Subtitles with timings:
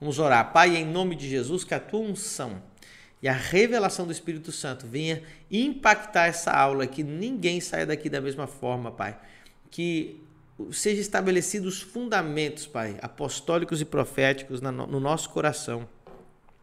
[0.00, 0.52] Vamos orar.
[0.52, 2.62] Pai, em nome de Jesus, que a tua unção
[3.22, 8.20] e a revelação do Espírito Santo venha impactar essa aula, que ninguém saia daqui da
[8.20, 9.18] mesma forma, Pai.
[9.70, 10.18] Que
[10.72, 15.86] seja estabelecidos os fundamentos, Pai, apostólicos e proféticos no nosso coração,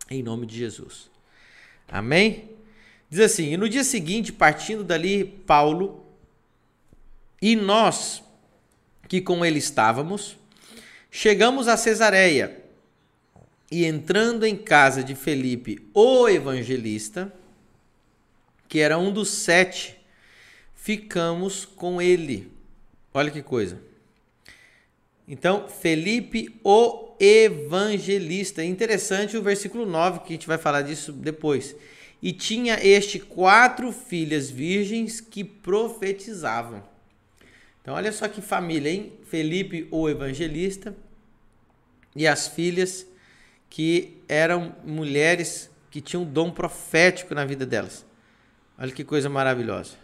[0.09, 1.09] em nome de Jesus.
[1.87, 2.49] Amém?
[3.09, 6.03] Diz assim: e no dia seguinte, partindo dali, Paulo
[7.41, 8.23] e nós
[9.07, 10.37] que com ele estávamos,
[11.09, 12.66] chegamos a Cesareia
[13.71, 17.33] e entrando em casa de Felipe, o evangelista,
[18.67, 19.97] que era um dos sete,
[20.75, 22.51] ficamos com ele.
[23.13, 23.81] Olha que coisa.
[25.27, 28.63] Então, Felipe, o evangelista.
[28.63, 31.75] Interessante o versículo 9, que a gente vai falar disso depois.
[32.21, 36.81] E tinha este quatro filhas virgens que profetizavam.
[37.81, 39.13] Então, olha só que família, hein?
[39.29, 40.95] Felipe, o evangelista,
[42.15, 43.05] e as filhas
[43.69, 48.05] que eram mulheres que tinham dom profético na vida delas.
[48.77, 49.95] Olha que coisa maravilhosa.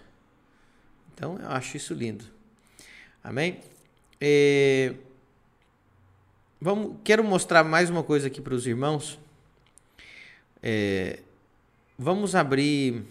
[1.14, 2.26] Então, eu acho isso lindo.
[3.24, 3.60] Amém?
[4.20, 4.96] É...
[6.60, 9.20] Vamos, quero mostrar mais uma coisa aqui para os irmãos.
[10.62, 11.20] É...
[11.98, 13.04] Vamos abrir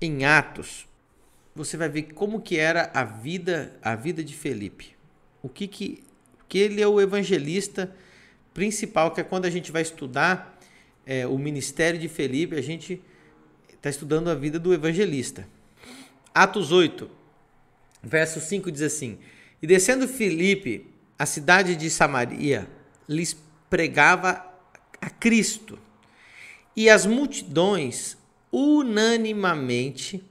[0.00, 0.86] em Atos.
[1.54, 4.96] Você vai ver como que era a vida, a vida de Felipe.
[5.42, 6.04] O que que
[6.52, 7.90] que ele é o evangelista
[8.52, 10.60] principal, que é quando a gente vai estudar
[11.06, 13.00] é, o ministério de Felipe, a gente
[13.72, 15.48] está estudando a vida do evangelista.
[16.34, 17.10] Atos 8,
[18.02, 19.18] verso 5 diz assim:
[19.62, 22.68] E descendo Felipe, a cidade de Samaria,
[23.08, 23.34] lhes
[23.70, 24.44] pregava
[25.00, 25.78] a Cristo.
[26.76, 28.18] E as multidões
[28.52, 30.22] unanimamente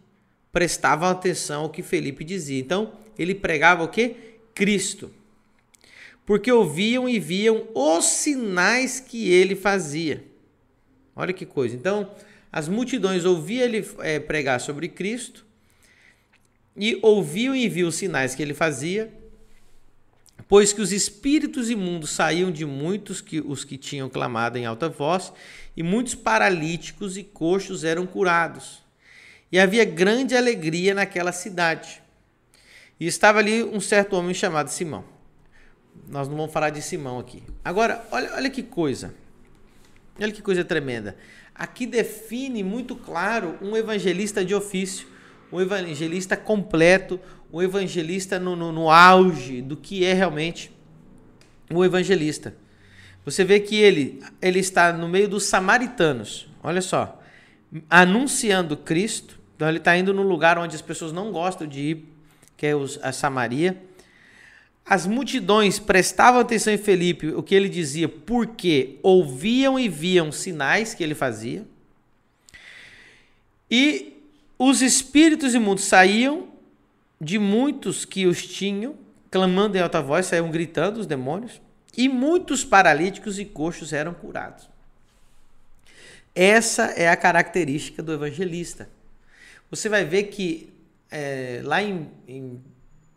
[0.52, 2.59] prestavam atenção ao que Felipe dizia.
[2.59, 4.38] Então, ele pregava o que?
[4.53, 5.11] Cristo
[6.32, 10.24] porque ouviam e viam os sinais que ele fazia.
[11.14, 11.76] Olha que coisa.
[11.76, 12.10] Então,
[12.50, 15.45] as multidões ouviam ele é, pregar sobre Cristo
[16.73, 19.11] e ouviam e viam os sinais que ele fazia,
[20.48, 24.88] pois que os espíritos imundos saíam de muitos que os que tinham clamado em alta
[24.88, 25.34] voz,
[25.76, 28.82] e muitos paralíticos e coxos eram curados.
[29.52, 32.02] E havia grande alegria naquela cidade.
[32.98, 35.20] E estava ali um certo homem chamado Simão
[36.11, 37.42] nós não vamos falar de Simão aqui.
[37.64, 39.16] Agora, olha, olha que coisa.
[40.20, 41.16] Olha que coisa tremenda.
[41.55, 45.08] Aqui define muito claro um evangelista de ofício,
[45.52, 47.17] um evangelista completo,
[47.52, 50.70] um evangelista no, no, no auge do que é realmente
[51.72, 52.55] o evangelista.
[53.23, 56.49] Você vê que ele, ele está no meio dos samaritanos.
[56.61, 57.22] Olha só.
[57.89, 59.39] Anunciando Cristo.
[59.55, 62.05] Então ele está indo num lugar onde as pessoas não gostam de ir,
[62.58, 63.82] que é os, a Samaria
[64.92, 70.94] as multidões prestavam atenção em Felipe, o que ele dizia, porque ouviam e viam sinais
[70.94, 71.66] que ele fazia.
[73.70, 74.22] E
[74.60, 76.50] os espíritos imundos saíam
[77.22, 78.96] de muitos que os tinham,
[79.32, 81.62] clamando em alta voz, saíam gritando os demônios,
[81.96, 84.70] e muitos paralíticos e coxos eram curados.
[86.36, 88.90] Essa é a característica do evangelista.
[89.70, 90.68] Você vai ver que
[91.10, 92.62] é, lá em, em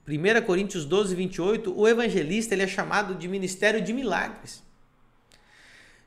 [0.06, 4.62] 1 Coríntios 12, 28, o evangelista ele é chamado de ministério de milagres.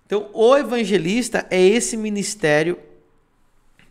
[0.06, 2.80] Então, o evangelista é esse ministério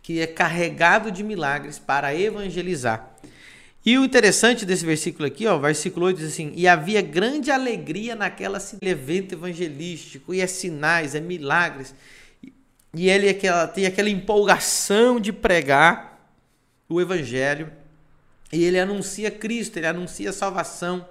[0.01, 3.15] que é carregado de milagres para evangelizar.
[3.85, 8.15] E o interessante desse versículo aqui, ó, versículo 8 diz assim: E havia grande alegria
[8.15, 11.93] naquela evento evangelístico, e é sinais, é milagres.
[12.93, 16.31] E ele é aquela, tem aquela empolgação de pregar
[16.89, 17.71] o evangelho
[18.51, 21.07] e ele anuncia Cristo, ele anuncia salvação.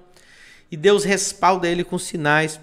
[0.71, 2.59] E Deus respalda ele com sinais,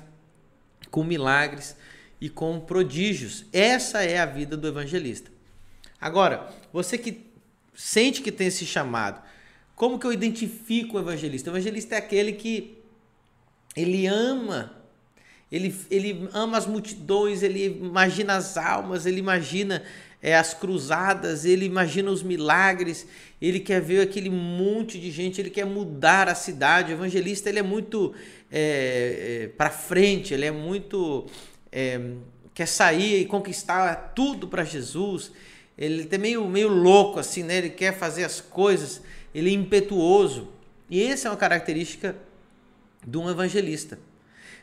[0.89, 1.75] com milagres
[2.19, 3.45] e com prodígios.
[3.53, 5.31] Essa é a vida do evangelista.
[6.01, 7.25] Agora, você que
[7.73, 9.21] sente que tem esse chamado,
[9.75, 11.49] como que eu identifico o evangelista?
[11.49, 12.77] O evangelista é aquele que
[13.75, 14.75] ele ama,
[15.51, 19.83] ele, ele ama as multidões, ele imagina as almas, ele imagina
[20.23, 23.05] é, as cruzadas, ele imagina os milagres,
[23.41, 26.93] ele quer ver aquele monte de gente, ele quer mudar a cidade.
[26.93, 28.15] O evangelista ele é muito
[28.49, 31.27] é, é, para frente, ele é muito
[31.69, 31.99] é,
[32.53, 35.29] quer sair e conquistar tudo para Jesus.
[35.77, 37.57] Ele é meio, meio louco assim, né?
[37.57, 39.01] Ele quer fazer as coisas,
[39.35, 40.53] ele é impetuoso.
[40.89, 42.15] E essa é uma característica
[43.05, 43.99] de um evangelista.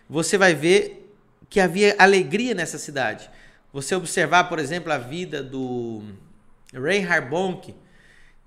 [0.08, 1.12] Você vai ver
[1.50, 3.28] que havia alegria nessa cidade.
[3.72, 6.02] Você observar, por exemplo, a vida do
[6.74, 7.72] Ray Harbonk.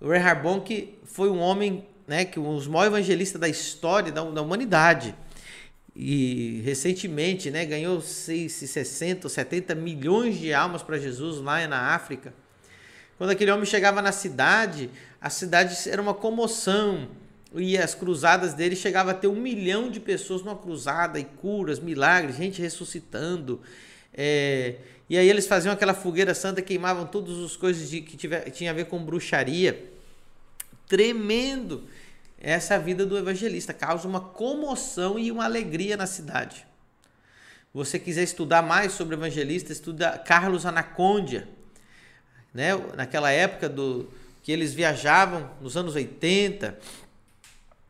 [0.01, 4.21] O Ray Harbonk foi um homem, né, que um dos maiores evangelistas da história da,
[4.21, 5.15] da humanidade.
[5.95, 12.33] e recentemente né, ganhou 60, 70 milhões de almas para Jesus lá na África.
[13.17, 14.89] Quando aquele homem chegava na cidade,
[15.21, 17.07] a cidade era uma comoção.
[17.55, 21.79] E as cruzadas dele chegava a ter um milhão de pessoas numa cruzada, e curas,
[21.79, 23.61] milagres, gente ressuscitando.
[24.13, 24.75] É,
[25.09, 28.71] e aí eles faziam aquela fogueira santa, queimavam todas as coisas de, que tiver, tinha
[28.71, 29.91] a ver com bruxaria.
[30.87, 31.87] Tremendo
[32.39, 36.65] essa vida do evangelista, causa uma comoção e uma alegria na cidade.
[37.73, 41.47] Você quiser estudar mais sobre evangelista, estuda Carlos Anacondia,
[42.53, 42.69] né?
[42.95, 44.09] Naquela época do
[44.43, 46.77] que eles viajavam nos anos 80,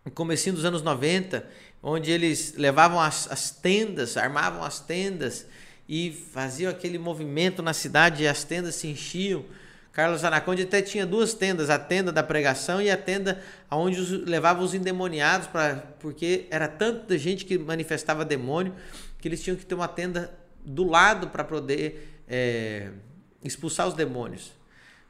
[0.06, 1.46] no comecinho dos anos 90,
[1.82, 5.48] onde eles levavam as, as tendas, armavam as tendas
[5.88, 9.46] e faziam aquele movimento na cidade e as tendas se enchiam
[9.94, 13.40] Carlos Anaconde até tinha duas tendas, a tenda da pregação e a tenda
[13.70, 18.74] onde os, levava os endemoniados, pra, porque era tanta gente que manifestava demônio
[19.20, 20.34] que eles tinham que ter uma tenda
[20.66, 22.90] do lado para poder é,
[23.44, 24.52] expulsar os demônios.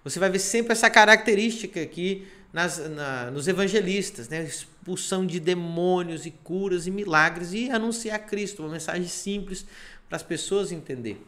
[0.04, 4.44] Você vai ver sempre essa característica aqui nas, na, nos evangelistas, né?
[4.44, 9.66] expulsão de demônios e curas e milagres e anunciar Cristo, uma mensagem simples
[10.13, 11.25] para as pessoas entender.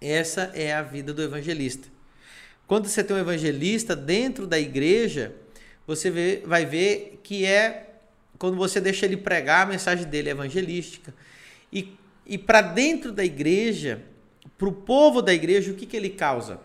[0.00, 1.88] Essa é a vida do evangelista.
[2.64, 5.34] Quando você tem um evangelista dentro da igreja,
[5.88, 7.96] você vê, vai ver que é
[8.38, 11.12] quando você deixa ele pregar, a mensagem dele é evangelística.
[11.72, 11.92] E,
[12.24, 14.00] e para dentro da igreja,
[14.56, 16.60] para o povo da igreja, o que, que ele causa?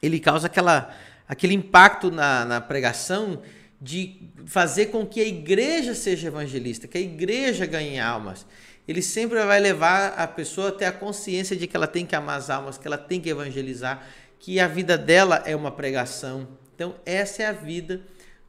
[0.00, 0.96] Ele causa aquela,
[1.26, 3.42] aquele impacto na, na pregação
[3.80, 8.46] de fazer com que a igreja seja evangelista, que a igreja ganhe almas.
[8.90, 12.36] Ele sempre vai levar a pessoa até a consciência de que ela tem que amar
[12.36, 14.04] as almas, que ela tem que evangelizar,
[14.40, 16.48] que a vida dela é uma pregação.
[16.74, 18.00] Então, essa é a vida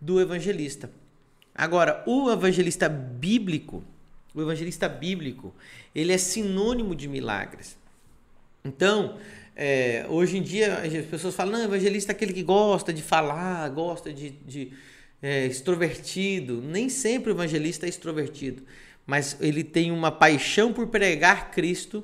[0.01, 0.89] do evangelista.
[1.53, 3.83] Agora, o evangelista bíblico,
[4.33, 5.53] o evangelista bíblico,
[5.93, 7.77] ele é sinônimo de milagres.
[8.65, 9.19] Então,
[9.55, 13.69] é, hoje em dia as pessoas falam, não, evangelista é aquele que gosta de falar,
[13.69, 14.73] gosta de, de
[15.21, 16.63] é, extrovertido.
[16.63, 18.63] Nem sempre o evangelista é extrovertido,
[19.05, 22.03] mas ele tem uma paixão por pregar Cristo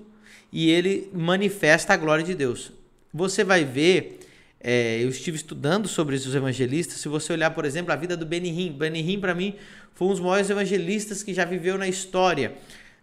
[0.51, 2.71] e ele manifesta a glória de Deus
[3.17, 4.19] você vai ver,
[4.59, 8.25] é, eu estive estudando sobre os evangelistas, se você olhar, por exemplo, a vida do
[8.25, 9.55] Benihim, Benihim para mim
[9.93, 12.55] foi um dos maiores evangelistas que já viveu na história.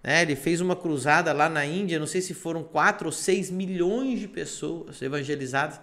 [0.02, 0.23] Né?
[0.23, 4.20] Ele fez uma cruzada lá na Índia, não sei se foram 4 ou 6 milhões
[4.20, 5.81] de pessoas evangelizadas.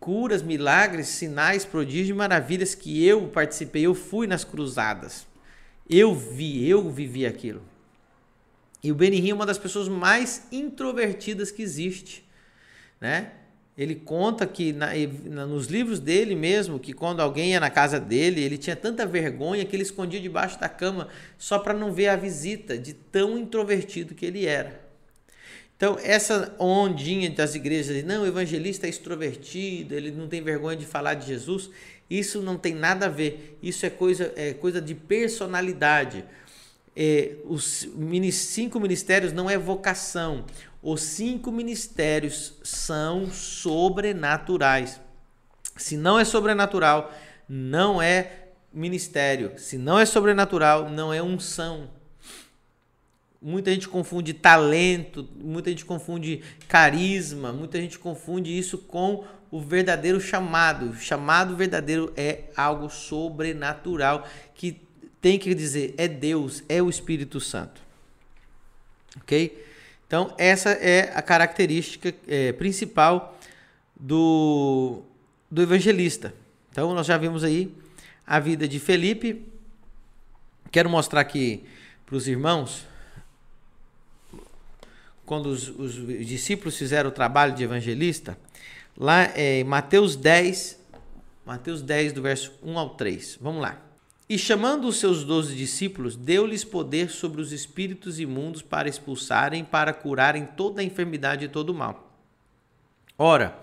[0.00, 5.26] Curas, milagres, sinais, prodígios e maravilhas que eu participei, eu fui nas cruzadas.
[5.90, 7.62] Eu vi, eu vivi aquilo.
[8.82, 12.24] E o Benihim é uma das pessoas mais introvertidas que existe
[13.00, 13.32] né?
[13.78, 14.90] Ele conta que na,
[15.46, 19.64] nos livros dele mesmo, que quando alguém ia na casa dele, ele tinha tanta vergonha
[19.64, 21.08] que ele escondia debaixo da cama
[21.38, 24.78] só para não ver a visita, de tão introvertido que ele era.
[25.76, 30.84] Então, essa ondinha das igrejas, não, o evangelista é extrovertido, ele não tem vergonha de
[30.84, 31.70] falar de Jesus,
[32.10, 33.56] isso não tem nada a ver.
[33.62, 36.24] Isso é coisa, é coisa de personalidade.
[36.96, 37.86] É, os
[38.32, 40.44] cinco ministérios não é vocação.
[40.82, 45.00] Os cinco ministérios são sobrenaturais.
[45.76, 47.14] Se não é sobrenatural,
[47.48, 49.52] não é ministério.
[49.56, 51.90] Se não é sobrenatural, não é unção.
[53.40, 60.20] Muita gente confunde talento, muita gente confunde carisma, muita gente confunde isso com o verdadeiro
[60.20, 60.90] chamado.
[60.90, 64.80] O chamado verdadeiro é algo sobrenatural que
[65.20, 67.80] tem que dizer é Deus, é o Espírito Santo.
[69.18, 69.66] Ok?
[70.06, 73.38] Então, essa é a característica é, principal
[73.94, 75.02] do,
[75.50, 76.34] do evangelista.
[76.72, 77.72] Então, nós já vimos aí
[78.26, 79.46] a vida de Felipe.
[80.72, 81.64] Quero mostrar aqui
[82.06, 82.86] para os irmãos,
[85.24, 85.94] quando os, os,
[86.26, 88.36] discípulos fizeram o trabalho de evangelista,
[88.96, 90.78] lá é, em Mateus 10,
[91.44, 93.38] Mateus 10, do verso 1 ao 3.
[93.40, 93.80] Vamos lá.
[94.28, 99.92] E chamando os seus doze discípulos, deu-lhes poder sobre os espíritos imundos para expulsarem, para
[99.92, 102.16] curarem toda a enfermidade e todo o mal.
[103.18, 103.58] Ora,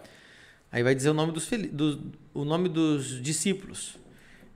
[0.69, 3.97] aí vai dizer o nome dos, do, o nome dos discípulos,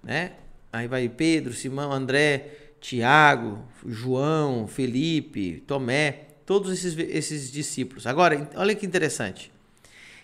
[0.03, 0.33] né?
[0.73, 8.05] Aí vai Pedro, Simão, André, Tiago, João, Felipe, Tomé, todos esses, esses discípulos.
[8.05, 9.49] Agora, olha que interessante.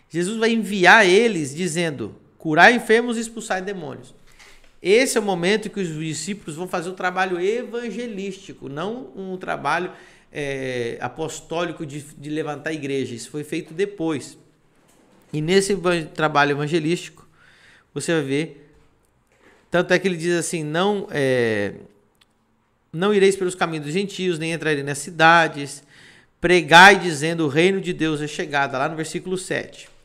[0.09, 4.15] Jesus vai enviar eles dizendo: curar enfermos e expulsar demônios.
[4.81, 9.91] Esse é o momento que os discípulos vão fazer o trabalho evangelístico, não um trabalho
[10.31, 13.15] é, apostólico de, de levantar a igreja.
[13.15, 14.37] Isso foi feito depois.
[15.33, 15.75] E nesse
[16.13, 17.27] trabalho evangelístico,
[17.93, 18.73] você vai ver.
[19.69, 21.07] Tanto é que ele diz assim: não.
[21.11, 21.73] É,
[22.93, 25.83] Não ireis pelos caminhos dos gentios, nem entrareis nas cidades.
[26.39, 28.73] Pregai dizendo: O reino de Deus é chegado.
[28.73, 29.96] Lá no versículo 7.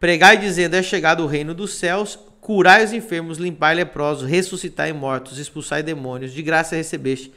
[0.00, 2.18] Pregai dizendo: É chegado o reino dos céus.
[2.40, 6.32] Curai os enfermos, limpai leprosos, ressuscitai mortos, expulsai demônios.
[6.32, 7.30] De graça recebeste,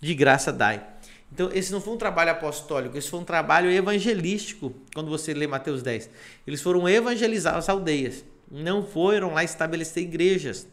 [0.00, 0.86] de graça dai.
[1.32, 5.48] Então, esse não foi um trabalho apostólico, esse foi um trabalho evangelístico, quando você lê
[5.48, 6.08] Mateus 10.
[6.46, 10.68] Eles foram evangelizar as aldeias, não foram lá estabelecer igrejas,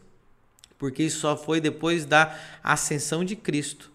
[0.78, 3.90] porque isso só foi depois da ascensão de Cristo.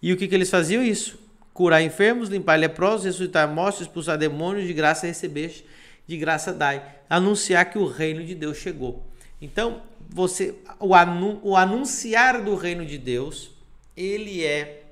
[0.00, 0.80] E o que, que eles faziam?
[0.84, 1.18] Isso:
[1.52, 5.64] curar enfermos, limpar leprosos, ressuscitar mortos, expulsar demônios, de graça recebeste,
[6.06, 6.84] de graça dai.
[7.08, 9.06] Anunciar que o reino de Deus chegou.
[9.40, 13.50] Então, você, o, anu, o anunciar do reino de Deus,
[13.96, 14.84] ele é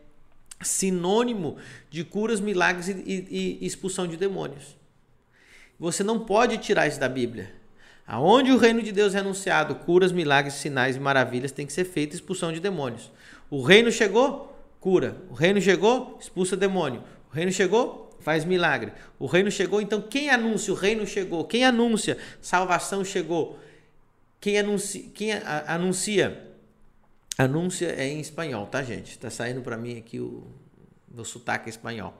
[0.62, 1.56] sinônimo
[1.90, 4.76] de curas, milagres e, e, e expulsão de demônios.
[5.78, 7.52] Você não pode tirar isso da Bíblia.
[8.06, 11.84] Aonde o reino de Deus é anunciado, curas, milagres, sinais e maravilhas tem que ser
[11.84, 13.10] feita expulsão de demônios.
[13.48, 15.16] O reino chegou, cura.
[15.30, 17.04] O reino chegou, expulsa demônio.
[17.30, 18.92] O reino chegou, faz milagre.
[19.18, 21.44] O reino chegou, então quem anuncia o reino chegou?
[21.44, 23.58] Quem anuncia salvação chegou?
[24.40, 25.32] Quem anuncia, quem
[25.66, 26.50] anuncia
[27.40, 29.18] Anúncia é em espanhol, tá, gente?
[29.18, 30.46] Tá saindo para mim aqui o
[31.10, 32.12] meu sotaque espanhol.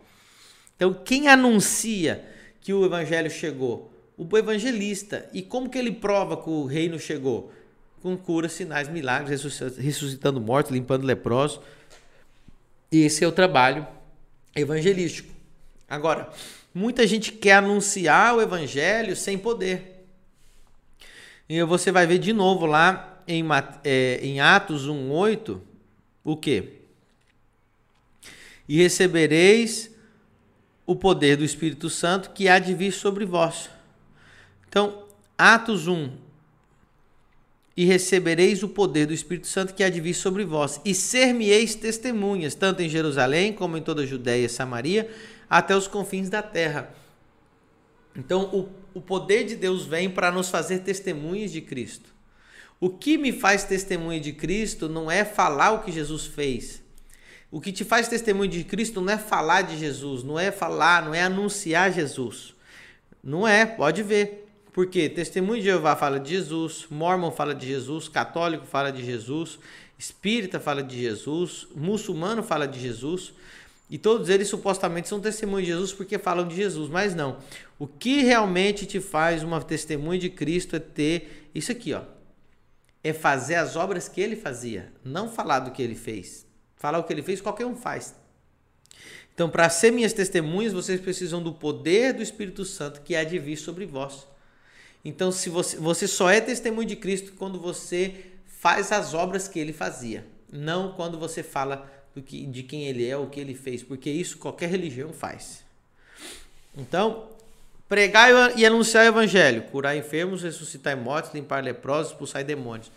[0.74, 2.24] Então, quem anuncia
[2.58, 3.92] que o evangelho chegou?
[4.16, 5.28] O evangelista.
[5.30, 7.52] E como que ele prova que o reino chegou?
[8.00, 9.42] Com curas, sinais, milagres,
[9.76, 11.60] ressuscitando mortos, limpando leprosos.
[12.90, 13.86] Esse é o trabalho
[14.56, 15.34] evangelístico.
[15.90, 16.30] Agora,
[16.72, 20.06] muita gente quer anunciar o evangelho sem poder.
[21.48, 23.44] E você vai ver de novo lá em,
[23.82, 25.58] é, em Atos 1,8
[26.22, 26.80] o que?
[28.68, 29.90] E recebereis
[30.86, 33.68] o poder do Espírito Santo que há de vir sobre vós.
[34.68, 36.12] Então, Atos 1.
[37.76, 41.74] E recebereis o poder do Espírito Santo que há de vir sobre vós, e ser-me-eis
[41.74, 45.10] testemunhas, tanto em Jerusalém como em toda a Judéia e Samaria,
[45.50, 46.94] até os confins da terra.
[48.14, 52.14] Então, o, o poder de Deus vem para nos fazer testemunhas de Cristo.
[52.78, 56.82] O que me faz testemunha de Cristo não é falar o que Jesus fez.
[57.50, 61.04] O que te faz testemunha de Cristo não é falar de Jesus, não é falar,
[61.04, 62.54] não é anunciar Jesus.
[63.22, 64.46] Não é, pode ver.
[64.72, 69.58] Porque testemunho de Jeová fala de Jesus, Mormon fala de Jesus, católico fala de Jesus,
[69.98, 73.34] espírita fala de Jesus, muçulmano fala de Jesus.
[73.90, 77.38] E todos eles supostamente são testemunhos de Jesus porque falam de Jesus, mas não.
[77.78, 82.02] O que realmente te faz uma testemunha de Cristo é ter isso aqui, ó
[83.02, 86.46] é fazer as obras que ele fazia, não falar do que ele fez.
[86.76, 88.14] Falar o que ele fez, qualquer um faz.
[89.34, 93.38] Então, para ser minhas testemunhas, vocês precisam do poder do Espírito Santo que há de
[93.38, 94.26] vir sobre vós.
[95.02, 99.58] Então, se você, você só é testemunho de Cristo quando você faz as obras que
[99.58, 103.54] ele fazia, não quando você fala do que, de quem ele é, o que ele
[103.54, 105.64] fez, porque isso qualquer religião faz.
[106.76, 107.28] Então,
[107.90, 112.88] Pregar e anunciar o evangelho, curar enfermos, ressuscitar mortos, limpar leprosos, expulsar demônios.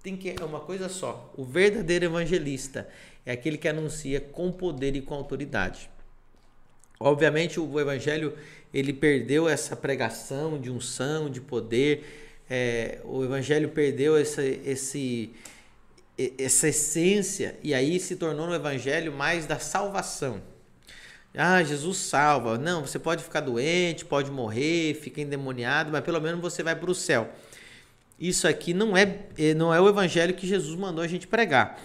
[0.00, 1.28] Tem que é uma coisa só.
[1.36, 2.88] O verdadeiro evangelista
[3.26, 5.90] é aquele que anuncia com poder e com autoridade.
[7.00, 8.32] Obviamente o evangelho
[8.72, 12.38] ele perdeu essa pregação de unção, de poder.
[12.48, 15.32] É, o evangelho perdeu essa, esse,
[16.38, 20.42] essa essência e aí se tornou no evangelho mais da salvação.
[21.34, 22.58] Ah, Jesus salva.
[22.58, 26.90] Não, você pode ficar doente, pode morrer, fica endemoniado, mas pelo menos você vai para
[26.90, 27.30] o céu.
[28.18, 31.80] Isso aqui não é, é, não é o evangelho que Jesus mandou a gente pregar.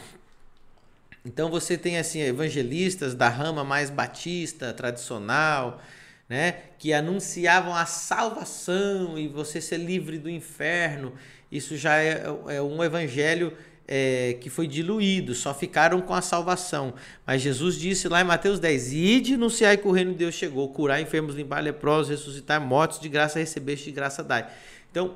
[1.23, 5.81] Então você tem assim evangelistas da rama mais batista, tradicional,
[6.27, 11.13] né, que anunciavam a salvação e você ser livre do inferno.
[11.51, 13.55] Isso já é, é um evangelho
[13.87, 16.93] é, que foi diluído, só ficaram com a salvação.
[17.25, 20.67] Mas Jesus disse lá em Mateus 10: Ide anunciai que o reino de Deus chegou,
[20.69, 24.47] curar enfermos, limpar leprosos, ressuscitar mortos, de graça recebeste, de graça dai.
[24.89, 25.15] Então,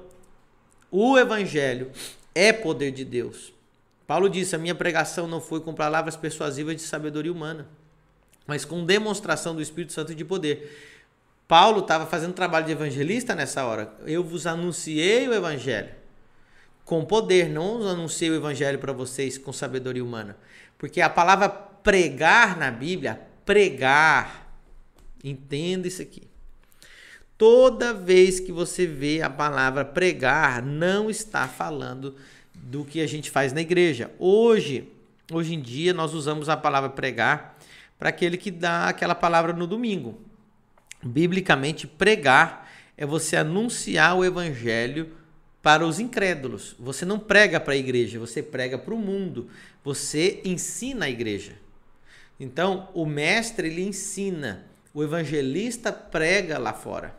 [0.91, 1.91] o evangelho
[2.35, 3.53] é poder de Deus.
[4.05, 7.67] Paulo disse: A minha pregação não foi com palavras persuasivas de sabedoria humana,
[8.45, 10.87] mas com demonstração do Espírito Santo de poder.
[11.47, 13.91] Paulo estava fazendo trabalho de evangelista nessa hora.
[14.05, 15.98] Eu vos anunciei o evangelho
[16.89, 20.35] com poder, não anunciei o evangelho para vocês com sabedoria humana.
[20.75, 24.51] Porque a palavra pregar na Bíblia, pregar,
[25.23, 26.23] entenda isso aqui.
[27.37, 32.15] Toda vez que você vê a palavra pregar, não está falando
[32.55, 34.09] do que a gente faz na igreja.
[34.17, 34.91] Hoje,
[35.31, 37.55] hoje em dia, nós usamos a palavra pregar
[37.99, 40.19] para aquele que dá aquela palavra no domingo.
[41.03, 42.67] Biblicamente, pregar
[42.97, 45.18] é você anunciar o evangelho
[45.61, 46.75] para os incrédulos.
[46.79, 49.49] Você não prega para a igreja, você prega para o mundo.
[49.83, 51.53] Você ensina a igreja.
[52.39, 57.15] Então, o mestre ele ensina, o evangelista prega lá fora.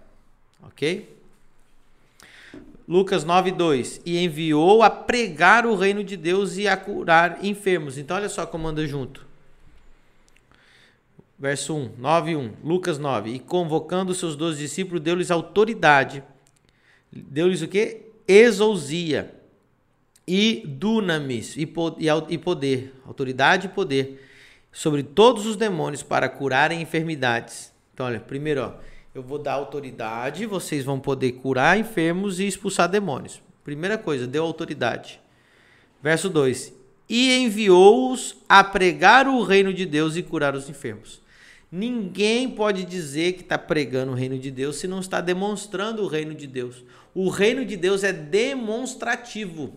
[0.63, 1.17] OK?
[2.89, 7.97] Lucas 9:2 e enviou a pregar o reino de Deus e a curar enfermos.
[7.97, 9.25] Então olha só como anda junto.
[11.39, 13.31] Verso 1, 9 1, Lucas 9.
[13.31, 16.23] E convocando seus doze discípulos, deu-lhes autoridade.
[17.13, 18.10] Deu-lhes o que?
[18.31, 19.35] Exousia
[20.25, 24.25] e dunamis e poder, autoridade e poder
[24.71, 27.73] sobre todos os demônios para curarem enfermidades.
[27.93, 28.73] Então, olha, primeiro, ó,
[29.13, 33.43] eu vou dar autoridade, vocês vão poder curar enfermos e expulsar demônios.
[33.65, 35.21] Primeira coisa, deu autoridade.
[36.01, 36.73] Verso 2:
[37.09, 41.21] E enviou-os a pregar o reino de Deus e curar os enfermos.
[41.71, 46.09] Ninguém pode dizer que está pregando o reino de Deus se não está demonstrando o
[46.09, 46.85] reino de Deus.
[47.15, 49.73] O reino de Deus é demonstrativo.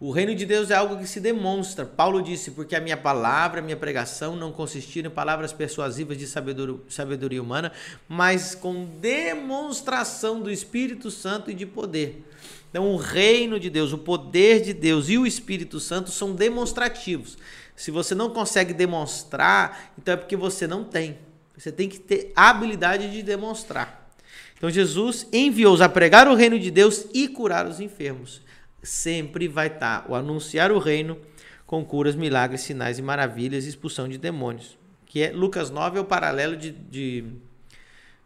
[0.00, 1.86] O reino de Deus é algo que se demonstra.
[1.86, 6.26] Paulo disse: Porque a minha palavra, a minha pregação não consistiram em palavras persuasivas de
[6.26, 7.72] sabedoria, humana,
[8.08, 12.22] mas com demonstração do Espírito Santo e de poder.
[12.68, 17.38] Então, o reino de Deus, o poder de Deus e o Espírito Santo são demonstrativos.
[17.74, 21.18] Se você não consegue demonstrar, então é porque você não tem.
[21.56, 24.10] Você tem que ter habilidade de demonstrar.
[24.56, 28.40] Então, Jesus enviou-os a pregar o reino de Deus e curar os enfermos
[28.84, 31.18] sempre vai estar tá o anunciar o reino
[31.66, 34.78] com curas, milagres, sinais e maravilhas expulsão de demônios.
[35.06, 37.24] Que é Lucas 9 é o paralelo de, de,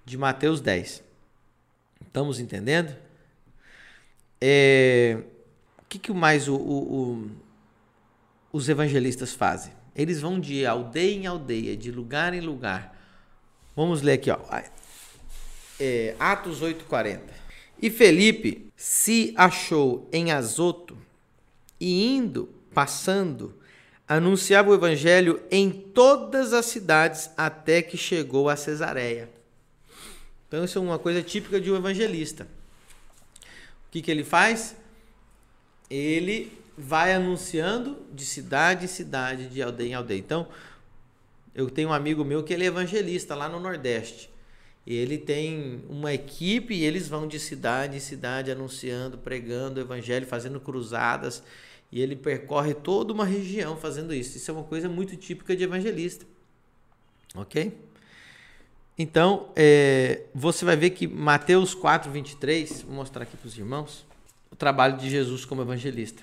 [0.04, 1.02] de Mateus 10.
[2.06, 2.94] Estamos entendendo?
[4.40, 5.18] É,
[5.78, 7.30] o que, que mais o, o,
[8.52, 9.72] os evangelistas fazem?
[9.94, 12.96] Eles vão de aldeia em aldeia, de lugar em lugar.
[13.74, 14.38] Vamos ler aqui, ó.
[15.80, 17.20] É, Atos 8,40.
[17.80, 20.96] E Felipe se achou em Azoto
[21.80, 23.54] e indo, passando,
[24.06, 29.28] anunciava o evangelho em todas as cidades até que chegou a Cesareia.
[30.46, 32.48] Então isso é uma coisa típica de um evangelista.
[33.86, 34.74] O que, que ele faz?
[35.90, 40.18] Ele vai anunciando de cidade em cidade, de aldeia em aldeia.
[40.18, 40.48] Então,
[41.54, 44.30] eu tenho um amigo meu que ele é evangelista lá no Nordeste.
[44.86, 50.26] Ele tem uma equipe e eles vão de cidade em cidade anunciando, pregando o evangelho,
[50.26, 51.42] fazendo cruzadas.
[51.90, 54.36] E ele percorre toda uma região fazendo isso.
[54.36, 56.24] Isso é uma coisa muito típica de evangelista.
[57.34, 57.76] Ok?
[58.96, 64.06] Então, é, você vai ver que Mateus 4, 23, vou mostrar aqui para os irmãos,
[64.50, 66.22] o trabalho de Jesus como evangelista.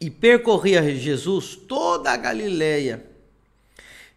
[0.00, 3.04] E percorria Jesus toda a Galileia,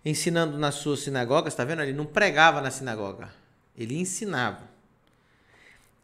[0.06, 1.82] ensinando nas suas sinagogas, está vendo?
[1.82, 3.30] Ele não pregava na sinagoga,
[3.78, 4.70] ele ensinava.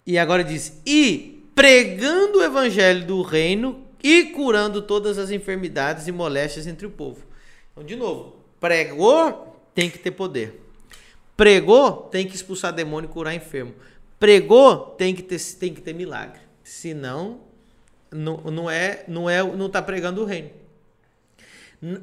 [0.06, 6.12] E agora diz: e pregando o evangelho do reino e curando todas as enfermidades e
[6.12, 7.26] moléstias entre o povo.
[7.72, 10.64] Então, de novo, pregou, tem que ter poder.
[11.36, 13.76] Pregou, tem que expulsar demônio e curar enfermo.
[14.20, 16.40] Pregou, tem que ter, tem que ter milagre.
[16.64, 17.42] Senão,
[18.12, 20.50] não, não é, não é, não está pregando o reino.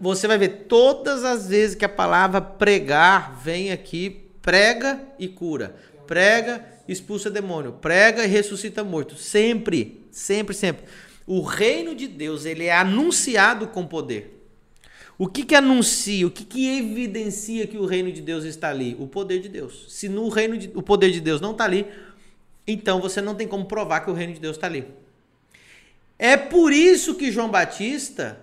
[0.01, 5.75] Você vai ver todas as vezes que a palavra pregar vem aqui prega e cura.
[6.07, 7.73] Prega, expulsa demônio.
[7.73, 9.17] Prega e ressuscita morto.
[9.17, 10.85] Sempre, sempre, sempre.
[11.27, 14.33] O reino de Deus, ele é anunciado com poder.
[15.17, 18.97] O que que anuncia, o que que evidencia que o reino de Deus está ali?
[18.99, 19.87] O poder de Deus.
[19.89, 21.87] Se no reino de, o poder de Deus não está ali,
[22.67, 24.85] então você não tem como provar que o reino de Deus está ali.
[26.19, 28.39] É por isso que João Batista,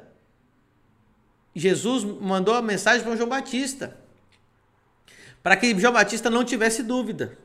[1.55, 4.01] Jesus mandou a mensagem para João Batista
[5.43, 7.37] para que João Batista não tivesse dúvida.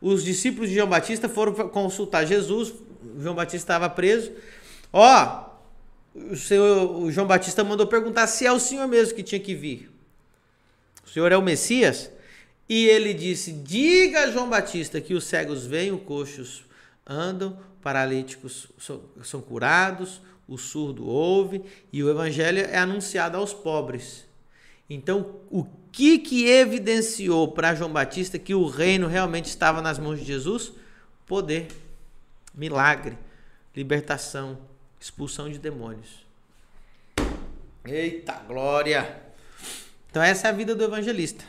[0.00, 2.74] Os discípulos de João Batista foram consultar Jesus,
[3.18, 4.32] João Batista estava preso.
[4.92, 5.46] Ó,
[6.14, 9.54] o, senhor, o João Batista mandou perguntar se é o senhor mesmo que tinha que
[9.54, 9.90] vir.
[11.04, 12.10] O senhor é o Messias?
[12.68, 16.64] E ele disse: Diga a João Batista que os cegos veem, os coxos
[17.06, 18.68] andam, paralíticos
[19.22, 24.26] são, curados, o surdo ouve, e o evangelho é anunciado aos pobres.
[24.88, 30.18] Então, o que que evidenciou para João Batista que o reino realmente estava nas mãos
[30.18, 30.72] de Jesus?
[31.26, 31.68] Poder,
[32.54, 33.16] milagre,
[33.74, 34.58] libertação,
[35.00, 36.24] expulsão de demônios.
[37.84, 39.22] Eita glória!
[40.10, 41.44] Então essa é a vida do evangelista.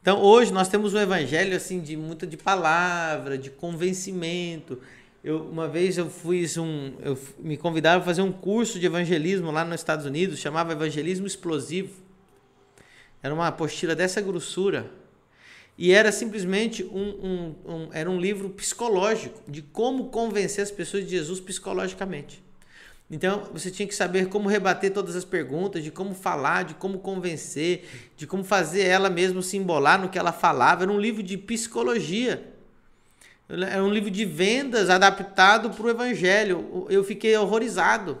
[0.00, 4.80] Então hoje nós temos um evangelho assim de muita de palavra, de convencimento.
[5.22, 9.50] Eu, uma vez eu fiz um, eu me convidaram a fazer um curso de evangelismo
[9.50, 11.92] lá nos Estados Unidos, chamava Evangelismo Explosivo.
[13.22, 14.90] Era uma apostila dessa grossura.
[15.76, 21.04] E era simplesmente um, um, um, era um livro psicológico de como convencer as pessoas
[21.04, 22.42] de Jesus psicologicamente.
[23.10, 26.98] Então você tinha que saber como rebater todas as perguntas, de como falar, de como
[26.98, 30.82] convencer, de como fazer ela mesmo se embolar no que ela falava.
[30.82, 32.52] Era um livro de psicologia.
[33.48, 36.86] Era um livro de vendas adaptado para o evangelho.
[36.90, 38.18] Eu fiquei horrorizado.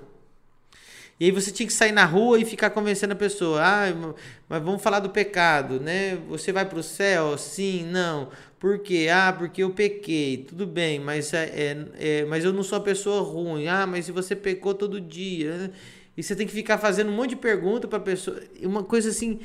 [1.20, 3.60] E aí você tinha que sair na rua e ficar convencendo a pessoa.
[3.62, 4.14] Ah,
[4.48, 6.16] mas vamos falar do pecado, né?
[6.28, 7.36] Você vai para o céu?
[7.36, 8.30] Sim, não.
[8.58, 9.08] Por quê?
[9.12, 10.38] Ah, porque eu pequei.
[10.38, 13.68] Tudo bem, mas, é, é, é mas eu não sou uma pessoa ruim.
[13.68, 15.56] Ah, mas se você pecou todo dia.
[15.56, 15.70] Né?
[16.16, 18.40] E você tem que ficar fazendo um monte de pergunta para pessoa.
[18.62, 19.38] Uma coisa assim.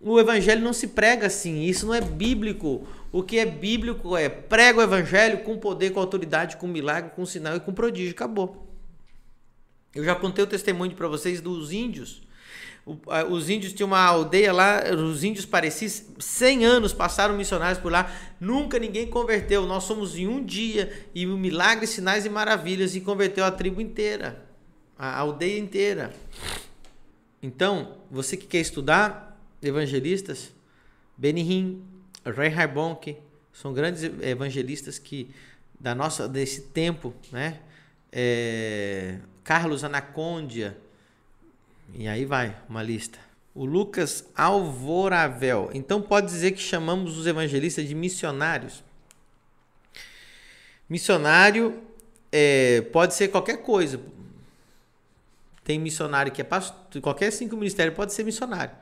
[0.00, 1.62] O evangelho não se prega assim.
[1.62, 2.86] Isso não é bíblico.
[3.10, 7.26] O que é bíblico é prega o evangelho com poder, com autoridade, com milagre, com
[7.26, 8.12] sinal e com prodígio.
[8.12, 8.68] Acabou.
[9.94, 12.22] Eu já contei o testemunho para vocês dos índios.
[12.84, 18.12] Os índios tinham uma aldeia lá, os índios pareciam 100 anos passaram missionários por lá,
[18.40, 19.66] nunca ninguém converteu.
[19.66, 24.44] Nós somos em um dia e milagres, sinais e maravilhas e converteu a tribo inteira,
[24.98, 26.12] a aldeia inteira.
[27.40, 30.52] Então, você que quer estudar evangelistas,
[31.16, 31.84] Benihim,
[32.24, 33.16] Reinhard Bonk,
[33.52, 35.30] são grandes evangelistas que
[35.78, 37.60] da nossa desse tempo, né?
[38.10, 40.76] É, Carlos Anacondia,
[41.94, 43.18] e aí vai uma lista.
[43.54, 45.70] O Lucas Alvoravel.
[45.74, 48.82] Então pode dizer que chamamos os evangelistas de missionários.
[50.88, 51.82] Missionário
[52.30, 54.00] é, pode ser qualquer coisa.
[55.64, 58.74] Tem missionário que é pastor, qualquer cinco ministérios pode ser missionário.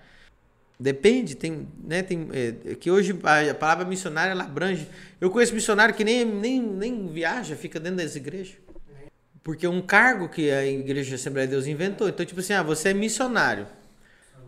[0.78, 3.14] Depende, tem, né, tem é, que hoje
[3.50, 4.88] a palavra missionário ela abrange.
[5.20, 8.56] Eu conheço missionário que nem, nem, nem viaja, fica dentro das igrejas.
[9.42, 12.08] Porque é um cargo que a Igreja Assembleia de Deus inventou.
[12.08, 13.66] Então, tipo assim, ah, você é missionário.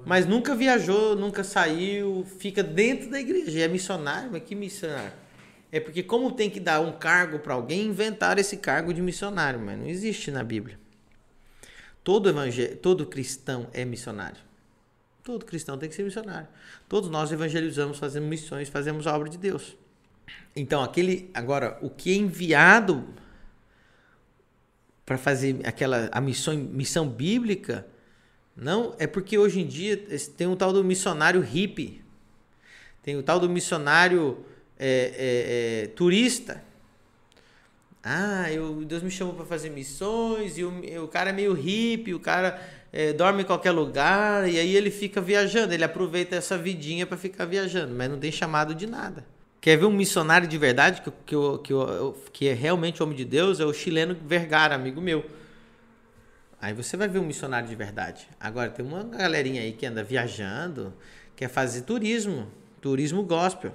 [0.04, 3.58] Mas nunca viajou, nunca saiu, fica dentro da igreja.
[3.58, 5.12] E é missionário, mas que missionário?
[5.70, 9.60] É porque como tem que dar um cargo para alguém, inventaram esse cargo de missionário,
[9.60, 10.78] mas não existe na Bíblia.
[12.04, 12.76] Todo evangel...
[12.76, 14.40] todo cristão é missionário.
[15.22, 16.48] Todo cristão tem que ser missionário.
[16.88, 19.76] Todos nós evangelizamos, fazemos missões, fazemos a obra de Deus.
[20.54, 23.08] Então, aquele agora o que é enviado
[25.04, 27.86] para fazer aquela a missão, missão bíblica.
[28.56, 29.96] Não, é porque hoje em dia
[30.36, 32.02] tem um tal do missionário hippie,
[33.02, 34.44] tem o tal do missionário
[34.78, 34.86] é,
[35.16, 36.62] é, é, turista.
[38.04, 42.14] Ah, eu, Deus me chamou para fazer missões e o, o cara é meio hippie,
[42.14, 42.60] o cara
[42.92, 47.16] é, dorme em qualquer lugar e aí ele fica viajando, ele aproveita essa vidinha para
[47.16, 49.24] ficar viajando, mas não tem chamado de nada.
[49.62, 53.60] Quer ver um missionário de verdade, que, que, que, que é realmente homem de Deus?
[53.60, 55.24] É o chileno Vergara, amigo meu.
[56.60, 58.28] Aí você vai ver um missionário de verdade.
[58.40, 60.92] Agora, tem uma galerinha aí que anda viajando,
[61.36, 63.72] quer fazer turismo, turismo gospel.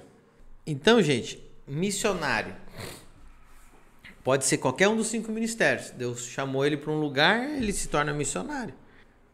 [0.66, 2.54] Então, gente, missionário
[4.22, 5.88] pode ser qualquer um dos cinco ministérios.
[5.88, 8.74] Deus chamou ele para um lugar, ele se torna missionário.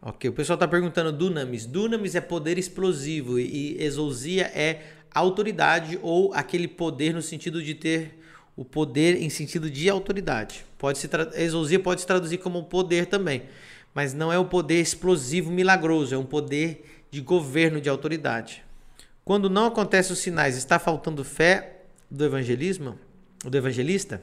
[0.00, 1.66] Ok, o pessoal está perguntando dunamis.
[1.66, 8.18] Dunamis é poder explosivo e exousia é autoridade ou aquele poder no sentido de ter
[8.56, 10.64] o poder em sentido de autoridade.
[10.76, 13.44] Pode se exousia pode se traduzir como poder também,
[13.94, 18.64] mas não é o poder explosivo milagroso, é um poder de governo de autoridade.
[19.24, 22.98] Quando não acontecem os sinais, está faltando fé do evangelismo,
[23.42, 24.20] do evangelista?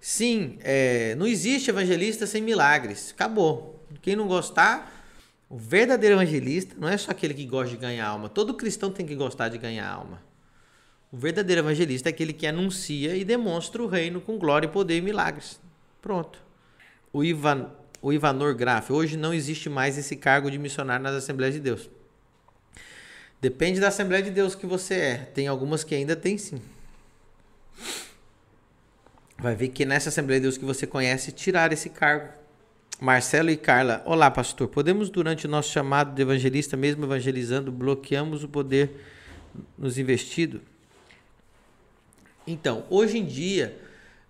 [0.00, 3.12] Sim, é, não existe evangelista sem milagres.
[3.14, 3.82] Acabou.
[4.02, 4.97] Quem não gostar,
[5.48, 8.28] o verdadeiro evangelista não é só aquele que gosta de ganhar alma.
[8.28, 10.22] Todo cristão tem que gostar de ganhar alma.
[11.10, 15.00] O verdadeiro evangelista é aquele que anuncia e demonstra o reino com glória, poder e
[15.00, 15.58] milagres.
[16.02, 16.38] Pronto.
[17.10, 17.70] O, Ivan,
[18.02, 18.92] o Ivanor Graff.
[18.92, 21.88] Hoje não existe mais esse cargo de missionário nas Assembleias de Deus.
[23.40, 25.16] Depende da Assembleia de Deus que você é.
[25.16, 26.60] Tem algumas que ainda tem sim.
[29.38, 32.34] Vai ver que nessa Assembleia de Deus que você conhece, tirar esse cargo.
[33.00, 38.42] Marcelo e Carla, olá pastor, podemos durante o nosso chamado de evangelista, mesmo evangelizando, bloqueamos
[38.42, 38.90] o poder
[39.78, 40.60] nos investido?
[42.44, 43.78] Então, hoje em dia,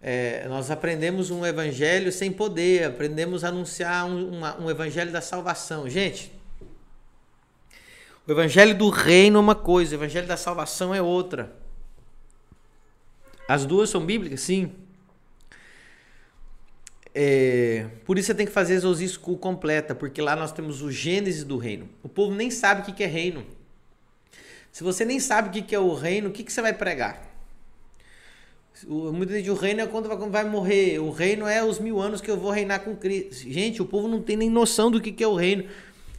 [0.03, 5.23] é, nós aprendemos um evangelho sem poder, aprendemos a anunciar um, uma, um evangelho da
[5.23, 5.89] salvação.
[5.89, 6.31] Gente,
[8.27, 11.57] o evangelho do reino é uma coisa, o evangelho da salvação é outra.
[13.49, 14.43] As duas são bíblicas?
[14.43, 14.71] Sim.
[17.21, 20.93] É, por isso você tem que fazer Exousia School completa, porque lá nós temos o
[20.93, 21.89] gênese do reino.
[22.01, 23.45] O povo nem sabe o que é reino.
[24.71, 27.29] Se você nem sabe o que é o reino, o que você vai pregar?
[28.73, 31.01] Gente, o reino é quando vai morrer.
[31.01, 33.51] O reino é os mil anos que eu vou reinar com Cristo.
[33.51, 35.65] Gente, o povo não tem nem noção do que é o reino.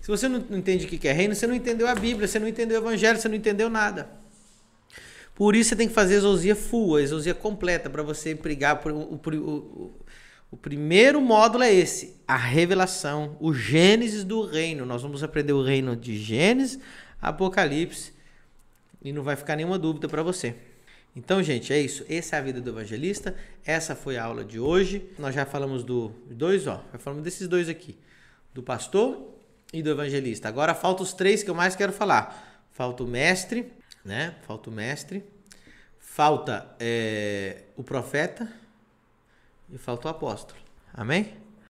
[0.01, 2.47] Se você não entende o que é reino, você não entendeu a Bíblia, você não
[2.49, 4.09] entendeu o Evangelho, você não entendeu nada.
[5.33, 8.85] Por isso você tem que fazer a exousia full, a exousia completa, para você pregar.
[8.85, 9.91] O, o, o,
[10.51, 14.85] o primeiro módulo é esse, a revelação, o Gênesis do reino.
[14.85, 16.79] Nós vamos aprender o reino de Gênesis,
[17.21, 18.13] Apocalipse,
[19.01, 20.55] e não vai ficar nenhuma dúvida para você.
[21.15, 22.03] Então, gente, é isso.
[22.09, 23.35] Essa é a vida do evangelista.
[23.63, 25.09] Essa foi a aula de hoje.
[25.19, 26.83] Nós já falamos do dois, ó.
[26.91, 27.95] Já falamos desses dois aqui,
[28.53, 29.35] do pastor
[29.71, 30.47] e do evangelista.
[30.47, 32.63] Agora falta os três que eu mais quero falar.
[32.71, 33.71] Falta o mestre,
[34.03, 34.35] né?
[34.47, 35.23] Falta o mestre.
[35.99, 38.51] Falta é, o profeta
[39.71, 40.59] e falta o apóstolo.
[40.93, 41.38] Amém?